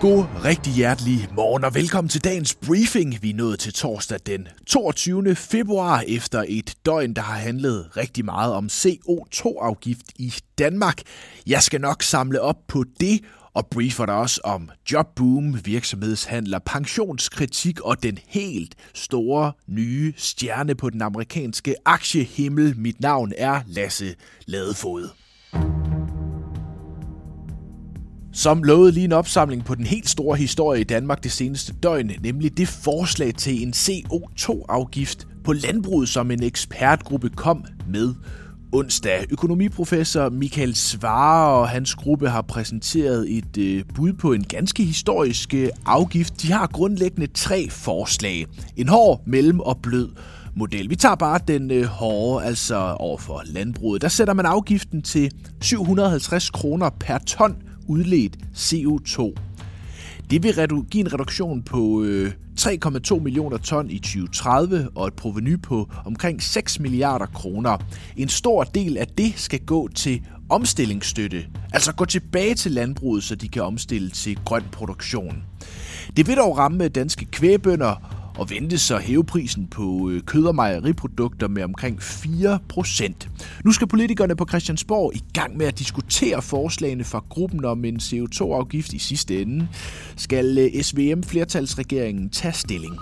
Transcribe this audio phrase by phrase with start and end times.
[0.00, 3.22] God rigtig hjertelig morgen og velkommen til dagens briefing.
[3.22, 5.34] Vi er nået til torsdag den 22.
[5.34, 11.02] februar efter et døgn, der har handlet rigtig meget om CO2-afgift i Danmark.
[11.46, 13.20] Jeg skal nok samle op på det
[13.54, 20.90] og briefer dig også om jobboom, virksomhedshandler, pensionskritik og den helt store nye stjerne på
[20.90, 22.78] den amerikanske aktiehimmel.
[22.78, 24.14] Mit navn er Lasse
[24.46, 25.25] Ladefod.
[28.36, 32.10] Som lovede lige en opsamling på den helt store historie i Danmark det seneste døgn,
[32.22, 38.14] nemlig det forslag til en CO2-afgift på landbruget, som en ekspertgruppe kom med
[38.72, 39.26] onsdag.
[39.30, 45.54] Økonomiprofessor Michael Svare og hans gruppe har præsenteret et øh, bud på en ganske historisk
[45.54, 46.42] øh, afgift.
[46.42, 48.46] De har grundlæggende tre forslag.
[48.76, 50.08] En hård, mellem og blød
[50.56, 50.90] model.
[50.90, 54.02] Vi tager bare den øh, hårde, altså overfor landbruget.
[54.02, 57.56] Der sætter man afgiften til 750 kroner per ton
[57.88, 59.34] udledt CO2.
[60.30, 65.60] Det vil give en reduktion på øh, 3,2 millioner ton i 2030 og et proveny
[65.62, 67.78] på omkring 6 milliarder kroner.
[68.16, 73.34] En stor del af det skal gå til omstillingsstøtte, altså gå tilbage til landbruget, så
[73.34, 75.42] de kan omstille til grøn produktion.
[76.16, 80.54] Det vil dog ramme danske kvæbønder, og ventes så hæve prisen på øh, kød- og
[80.54, 83.12] mejeriprodukter med omkring 4%.
[83.64, 87.96] Nu skal politikerne på Christiansborg i gang med at diskutere forslagene fra gruppen om en
[87.96, 89.68] CO2-afgift i sidste ende.
[90.16, 92.94] Skal øh, SVM-flertalsregeringen tage stilling?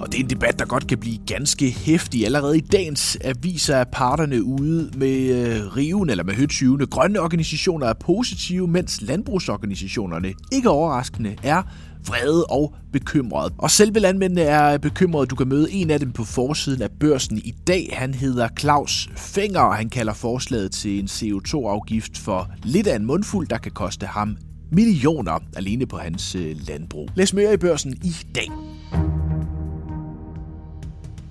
[0.00, 2.24] Og det er en debat, der godt kan blive ganske hæftig.
[2.24, 6.86] Allerede i dagens aviser er parterne ude med øh, riven eller med høtyvene.
[6.86, 11.62] Grønne organisationer er positive, mens landbrugsorganisationerne, ikke overraskende, er
[12.08, 13.54] vrede og bekymrede.
[13.58, 15.26] Og selve landmændene er bekymrede.
[15.26, 17.90] Du kan møde en af dem på forsiden af børsen i dag.
[17.92, 23.06] Han hedder Claus Fenger, og han kalder forslaget til en CO2-afgift for lidt af en
[23.06, 24.36] mundfuld, der kan koste ham
[24.72, 27.08] millioner alene på hans øh, landbrug.
[27.14, 28.50] Læs mere i børsen i dag.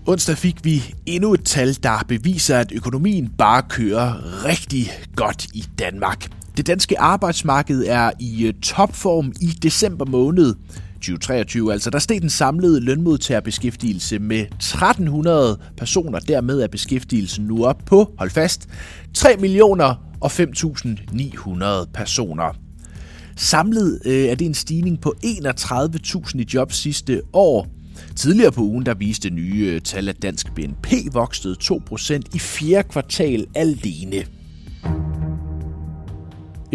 [0.07, 4.13] Onsdag fik vi endnu et tal, der beviser, at økonomien bare kører
[4.45, 6.27] rigtig godt i Danmark.
[6.57, 10.55] Det danske arbejdsmarked er i øh, topform i december måned
[10.95, 11.73] 2023.
[11.73, 16.19] Altså, der steg den samlede lønmodtagerbeskæftigelse med 1300 personer.
[16.19, 18.69] Dermed er beskæftigelsen nu op på, hold fast,
[19.13, 22.55] 3 millioner og 5.900 personer.
[23.35, 27.67] Samlet øh, er det en stigning på 31.000 i job sidste år.
[28.15, 32.89] Tidligere på ugen der viste nye øh, tal, at dansk BNP voksede 2% i fjerde
[32.89, 34.25] kvartal alene.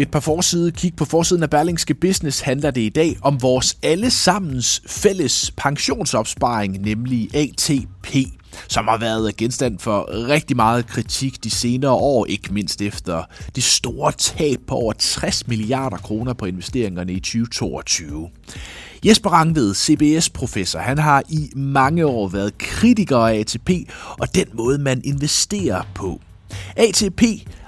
[0.01, 3.77] Et par forside kig på forsiden af Berlingske Business handler det i dag om vores
[3.83, 8.15] allesammens fælles pensionsopsparing, nemlig ATP
[8.67, 13.23] som har været genstand for rigtig meget kritik de senere år, ikke mindst efter
[13.55, 18.29] det store tab på over 60 milliarder kroner på investeringerne i 2022.
[19.05, 23.69] Jesper Rangved, CBS-professor, han har i mange år været kritiker af ATP
[24.19, 26.21] og den måde, man investerer på.
[26.75, 27.23] ATP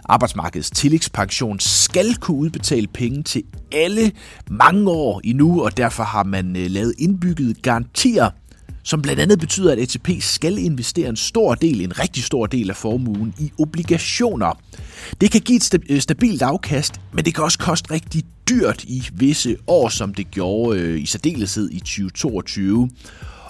[0.05, 4.11] Arbejdsmarkedets tillægspension skal kunne udbetale penge til alle
[4.49, 8.29] mange år endnu, og derfor har man øh, lavet indbygget garantier,
[8.83, 12.69] som blandt andet betyder, at ATP skal investere en stor del, en rigtig stor del
[12.69, 14.59] af formuen i obligationer.
[15.21, 19.03] Det kan give et øh, stabilt afkast, men det kan også koste rigtig dyrt i
[19.13, 22.89] visse år, som det gjorde øh, i særdeleshed i 2022.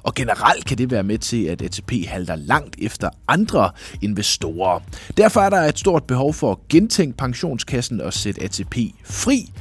[0.04, 3.72] Og generelt kan det være med til, at ATP halter langt efter andre
[4.02, 4.80] investorer.
[5.18, 8.76] Derfor er der et stort behov for at gentænke pensionskassen og sætte ATP
[9.06, 9.52] fri,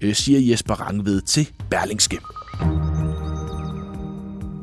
[0.00, 2.18] øh, siger Jesper Rangved til Berlingske.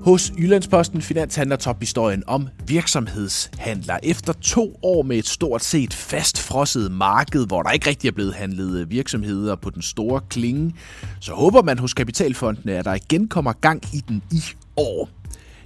[0.03, 3.97] Hos Jyllandsposten Finans handler tophistorien om virksomhedshandler.
[4.03, 8.33] Efter to år med et stort set fastfrosset marked, hvor der ikke rigtig er blevet
[8.33, 10.75] handlet øh, virksomheder på den store klinge,
[11.19, 14.43] så håber man hos kapitalfondene, at der igen kommer gang i den i
[14.77, 15.09] år.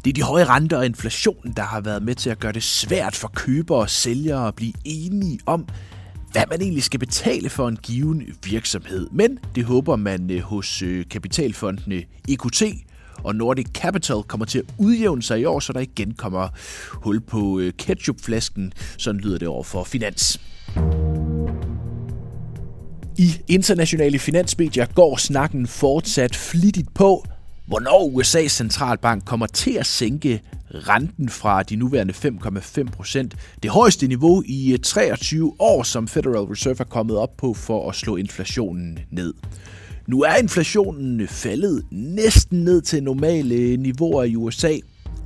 [0.05, 2.63] Det er de høje renter og inflationen, der har været med til at gøre det
[2.63, 5.67] svært for købere og sælgere at blive enige om,
[6.31, 9.07] hvad man egentlig skal betale for en given virksomhed.
[9.11, 12.63] Men det håber man øh, hos øh, kapitalfondene EQT
[13.23, 16.47] og Nordic Capital kommer til at udjævne sig i år, så der igen kommer
[16.91, 18.73] hul på øh, ketchupflasken.
[18.97, 20.41] Sådan lyder det over for Finans.
[23.17, 27.25] I internationale finansmedier går snakken fortsat flittigt på,
[27.65, 30.42] hvornår USA's centralbank kommer til at sænke
[30.74, 33.36] renten fra de nuværende 5,5 procent.
[33.63, 37.89] Det højeste niveau i øh, 23 år, som Federal Reserve er kommet op på for
[37.89, 39.33] at slå inflationen ned.
[40.07, 44.77] Nu er inflationen faldet næsten ned til normale øh, niveauer i USA,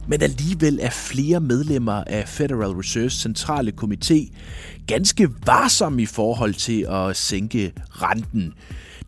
[0.07, 4.33] men alligevel er flere medlemmer af Federal Reserves centrale komité
[4.87, 8.53] ganske varsomme i forhold til at sænke renten.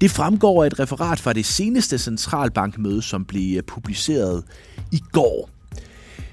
[0.02, 4.44] Det fremgår af et referat fra det seneste centralbankmøde, som blev øh, publiceret
[4.92, 5.50] i går.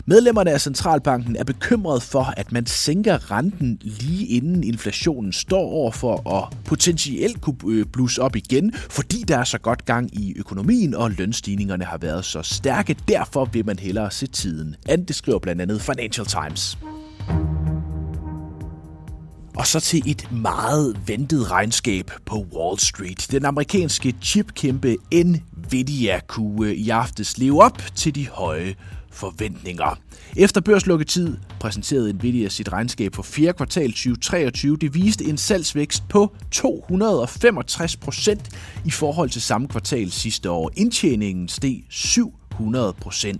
[0.08, 5.90] Medlemmerne af centralbanken er bekymret for, at man sænker renten lige inden inflationen står over
[5.90, 10.34] for at potentielt kunne øh, blusse op igen, fordi der er så godt gang i
[10.36, 12.96] økonomien, og lønstigningerne har været så stærke.
[13.08, 16.78] Derfor vil man hellere se tiden Andet det skriver blandt andet Financial Times.
[19.56, 23.26] Og så til et meget ventet regnskab på Wall Street.
[23.30, 28.74] Den amerikanske chipkæmpe Nvidia kunne i aftes leve op til de høje
[29.12, 29.98] forventninger.
[30.36, 33.52] Efter børslukketid præsenterede Nvidia sit regnskab for 4.
[33.52, 34.76] kvartal 2023.
[34.76, 38.48] Det viste en salgsvækst på 265 procent
[38.84, 40.70] i forhold til samme kvartal sidste år.
[40.76, 43.36] Indtjeningen steg 7 100%.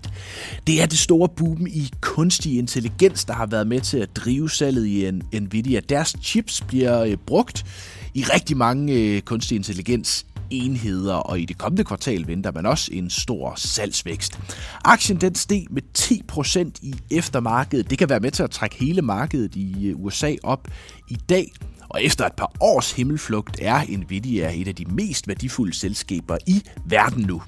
[0.67, 4.51] Det er det store boom i kunstig intelligens, der har været med til at drive
[4.51, 5.11] salget i
[5.41, 5.81] Nvidia.
[5.81, 7.67] Deres chips bliver øh, brugt
[8.15, 12.91] i rigtig mange øh, kunstig intelligens enheder, og i det kommende kvartal venter man også
[12.93, 14.39] en stor salgsvækst.
[14.85, 17.91] Aktien den steg med 10% i eftermarkedet.
[17.91, 20.69] Det kan være med til at trække hele markedet i øh, USA op
[21.09, 21.53] i dag.
[21.89, 26.63] Og efter et par års himmelflugt er Nvidia et af de mest værdifulde selskaber i
[26.87, 27.43] verden nu.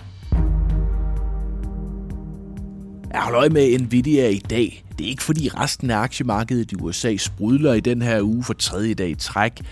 [3.13, 4.85] Jeg holder øje med Nvidia i dag.
[4.99, 8.53] Det er ikke fordi resten af aktiemarkedet i USA sprudler i den her uge for
[8.53, 9.63] tredje dag i træk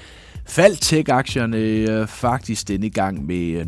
[0.49, 3.67] faldt tech-aktierne øh, faktisk denne gang med øh,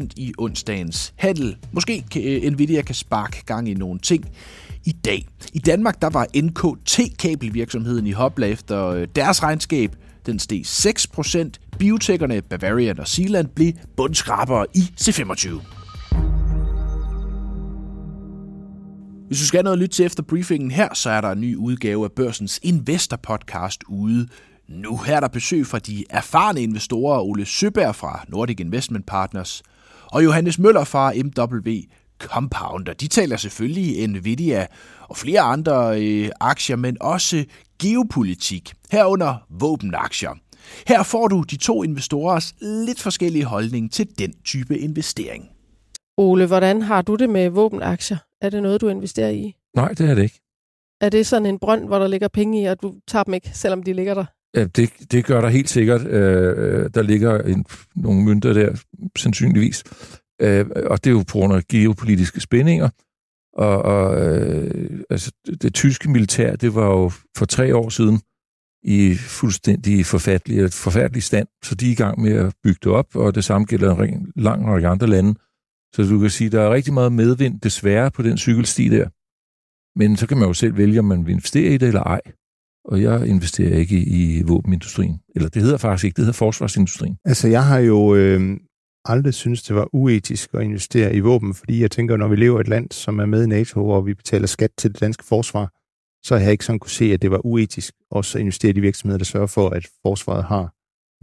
[0.00, 1.56] 0,3% i onsdagens handel.
[1.72, 4.24] Måske kan øh, Nvidia kan sparke gang i nogle ting
[4.84, 5.26] i dag.
[5.52, 9.96] I Danmark der var NKT kabelvirksomheden i hopla efter deres regnskab.
[10.26, 11.50] Den steg 6%.
[11.78, 15.79] Biotekerne Bavarian og Sealand blev bundskrabere i C25.
[19.30, 21.56] Hvis du skal have noget lytte til efter briefingen her, så er der en ny
[21.56, 24.28] udgave af Børsens Investor Podcast ude
[24.68, 29.62] nu her er der besøg fra de erfarne investorer Ole Søberg fra Nordic Investment Partners
[30.06, 31.72] og Johannes Møller fra MW
[32.18, 32.92] Compounder.
[32.92, 34.66] De taler selvfølgelig Nvidia
[35.00, 37.44] og flere andre øh, aktier, men også
[37.78, 40.30] geopolitik, herunder våbenaktier.
[40.86, 45.59] Her får du de to investorers lidt forskellige holdning til den type investering.
[46.16, 48.18] Ole, hvordan har du det med våbenaktier?
[48.40, 49.56] Er det noget, du investerer i?
[49.76, 50.40] Nej, det er det ikke.
[51.00, 53.50] Er det sådan en brønd, hvor der ligger penge i, og du tager dem ikke,
[53.54, 54.24] selvom de ligger der?
[54.56, 56.06] Ja, det, det gør der helt sikkert.
[56.06, 57.64] Øh, der ligger en,
[57.96, 58.82] nogle mønter der,
[59.18, 59.84] sandsynligvis.
[60.42, 62.88] Øh, og det er jo på grund af geopolitiske spændinger.
[63.52, 68.20] Og, og øh, altså, det tyske militær, det var jo for tre år siden
[68.82, 73.16] i fuldstændig forfærdelig, forfærdelig stand, så de er i gang med at bygge det op,
[73.16, 75.34] og det samme gælder en lang række andre lande.
[75.94, 79.08] Så du kan sige, der er rigtig meget medvind, desværre, på den cykelsti der.
[79.98, 82.20] Men så kan man jo selv vælge, om man vil investere i det eller ej
[82.84, 85.20] og jeg investerer ikke i våbenindustrien.
[85.36, 87.16] Eller det hedder faktisk ikke, det hedder forsvarsindustrien.
[87.24, 88.56] Altså, jeg har jo øh,
[89.04, 92.58] aldrig synes det var uetisk at investere i våben, fordi jeg tænker, når vi lever
[92.58, 95.24] i et land, som er med i NATO, og vi betaler skat til det danske
[95.24, 95.72] forsvar,
[96.26, 98.72] så har jeg ikke sådan kunne se, at det var uetisk også at investere i
[98.72, 100.74] de virksomheder, der sørger for, at forsvaret har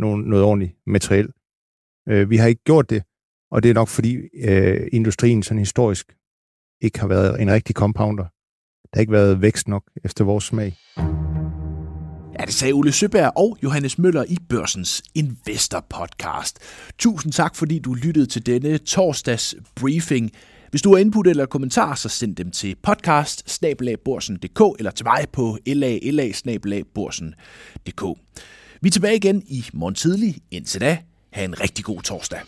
[0.01, 1.29] nogen, noget ordentligt materiel.
[2.09, 3.03] Øh, vi har ikke gjort det,
[3.51, 6.15] og det er nok fordi øh, industrien sådan historisk
[6.81, 8.23] ikke har været en rigtig compounder.
[8.83, 10.77] Der har ikke været vækst nok efter vores smag.
[12.39, 16.59] Ja, det sagde Ole Søberg og Johannes Møller i Børsens Investor Podcast.
[16.99, 20.31] Tusind tak, fordi du lyttede til denne torsdags briefing.
[20.69, 23.61] Hvis du har input eller kommentar, så send dem til podcast
[24.79, 25.99] eller til mig på la
[28.81, 30.35] Vi er tilbage igen i morgen tidlig.
[30.51, 30.97] Indtil da,
[31.31, 32.39] have en rigtig god torsdag.